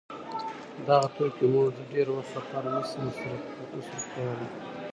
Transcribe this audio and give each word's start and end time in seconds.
دغه 0.87 1.07
توکي 1.15 1.45
موږ 1.53 1.67
د 1.77 1.79
ډېر 1.91 2.07
وخت 2.15 2.31
له 2.35 2.41
پاره 2.49 2.69
نه 2.75 2.81
سي 2.89 2.97
مصروف 3.05 3.41
کولای. 4.11 4.47